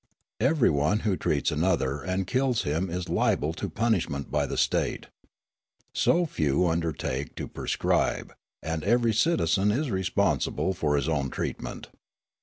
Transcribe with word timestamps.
Everyone 0.39 1.01
who 1.01 1.15
treats 1.15 1.51
another 1.51 2.01
and 2.01 2.25
kills 2.25 2.63
him 2.63 2.89
is 2.89 3.07
liable 3.07 3.53
to 3.53 3.69
punishment 3.69 4.31
by 4.31 4.47
the 4.47 4.57
state. 4.57 5.05
So, 5.93 6.25
few 6.25 6.67
undertake 6.67 7.35
to 7.35 7.47
pre 7.47 7.69
scribe, 7.69 8.33
and 8.63 8.83
every 8.83 9.13
citizen 9.13 9.69
is 9.69 9.91
responsible 9.91 10.73
for 10.73 10.95
hi 10.97 11.03
s 11.03 11.07
own 11.07 11.29
treatment. 11.29 11.89